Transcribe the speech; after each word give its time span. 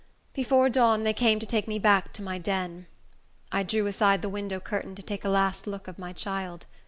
Before 0.33 0.67
dawn 0.67 1.03
they 1.03 1.13
came 1.13 1.39
to 1.39 1.45
take 1.45 1.67
me 1.67 1.77
back 1.77 2.11
to 2.13 2.23
my 2.23 2.39
den. 2.39 2.87
I 3.51 3.61
drew 3.61 3.85
aside 3.85 4.23
the 4.23 4.29
window 4.29 4.59
curtain, 4.59 4.95
to 4.95 5.03
take 5.03 5.23
a 5.23 5.29
last 5.29 5.67
look 5.67 5.87
of 5.87 5.99
my 5.99 6.11
child. 6.11 6.65